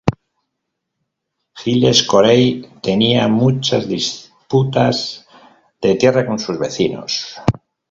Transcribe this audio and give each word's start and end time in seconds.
Giles 1.53 2.01
Corey 2.07 2.65
tenía 2.81 3.27
muchas 3.27 3.87
disputas 3.87 5.27
de 5.79 5.93
tierra 5.93 6.25
con 6.25 6.39
sus 6.39 6.57
vecinos. 6.57 7.35